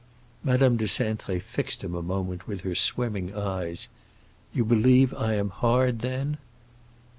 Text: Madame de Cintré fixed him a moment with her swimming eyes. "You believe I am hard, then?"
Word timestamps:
Madame 0.43 0.77
de 0.77 0.85
Cintré 0.85 1.39
fixed 1.39 1.83
him 1.83 1.93
a 1.93 2.01
moment 2.01 2.47
with 2.47 2.61
her 2.61 2.73
swimming 2.73 3.35
eyes. 3.35 3.87
"You 4.51 4.65
believe 4.65 5.13
I 5.13 5.35
am 5.35 5.51
hard, 5.51 5.99
then?" 5.99 6.39